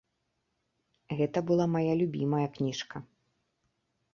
Гэта 1.19 1.39
была 1.51 1.65
мая 1.75 1.93
любімая 2.01 2.45
кніжка. 2.57 2.95